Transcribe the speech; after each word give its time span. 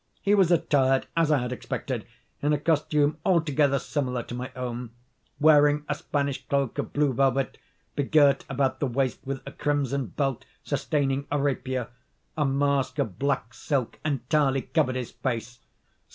He 0.19 0.33
was 0.33 0.49
attired, 0.51 1.05
as 1.15 1.29
I 1.31 1.37
had 1.37 1.51
expected, 1.51 2.07
in 2.41 2.53
a 2.53 2.57
costume 2.57 3.19
altogether 3.23 3.77
similar 3.77 4.23
to 4.23 4.33
my 4.33 4.51
own; 4.55 4.89
wearing 5.39 5.85
a 5.87 5.93
Spanish 5.93 6.43
cloak 6.47 6.79
of 6.79 6.91
blue 6.91 7.13
velvet, 7.13 7.59
begirt 7.95 8.43
about 8.49 8.79
the 8.79 8.87
waist 8.87 9.19
with 9.27 9.43
a 9.45 9.51
crimson 9.51 10.07
belt 10.07 10.43
sustaining 10.63 11.27
a 11.29 11.39
rapier. 11.39 11.89
A 12.35 12.45
mask 12.45 12.97
of 12.97 13.19
black 13.19 13.53
silk 13.53 13.99
entirely 14.03 14.63
covered 14.63 14.95
his 14.95 15.11
face. 15.11 15.59